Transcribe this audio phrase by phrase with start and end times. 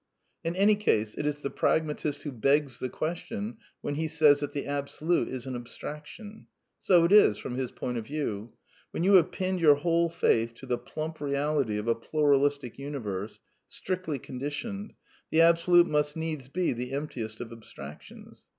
[0.43, 4.51] In any case, it is the pragmatist who begs the question when he says that
[4.51, 6.47] the Absolute is an abstraction.
[6.79, 8.51] So it is, from his point of view.
[8.89, 13.41] When you have pinned your whole faith to the plump reality of a pluralistic universe,
[13.67, 14.93] strictly conditioned,
[15.29, 18.47] the Absolute must needs be the emptiest of abstractions.